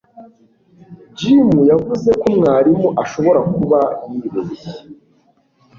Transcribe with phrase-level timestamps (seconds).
[1.17, 4.71] Jim yavuze ko mwarimu ashobora kuba yibeshye